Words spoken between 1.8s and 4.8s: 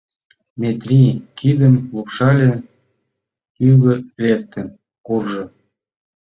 лупшале, тӱгӧ лектын